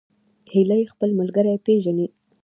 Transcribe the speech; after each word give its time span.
هیلۍ 0.53 0.83
خپل 0.93 1.09
ملګري 1.19 1.53
پیژني 1.65 2.07